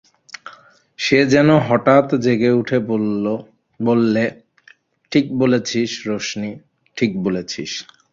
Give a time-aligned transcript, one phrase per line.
[0.99, 2.77] সে যেন হঠাৎ জেগে উঠে
[3.79, 4.23] বললে,
[5.11, 6.51] ঠিক বলেছিস রোশনি,
[6.97, 7.71] ঠিক বলেছিস।